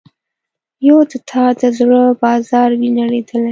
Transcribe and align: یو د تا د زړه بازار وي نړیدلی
یو 0.87 0.97
د 1.11 1.13
تا 1.29 1.43
د 1.59 1.61
زړه 1.77 2.01
بازار 2.23 2.69
وي 2.79 2.89
نړیدلی 2.99 3.49